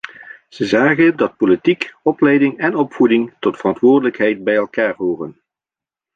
[0.49, 5.41] Ze zagen dat politiek, opleiding en opvoeding tot verantwoordelijkheid bij elkaar horen.